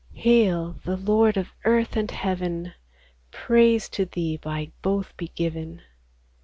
69 0.15 0.23
Hail, 0.23 0.79
the 0.83 0.97
Lord 0.97 1.37
of 1.37 1.53
earth 1.63 1.95
and 1.95 2.09
heaven! 2.09 2.73
Praise 3.29 3.87
to 3.89 4.03
Thee 4.05 4.35
by 4.35 4.71
both 4.81 5.15
be 5.15 5.27
given 5.27 5.83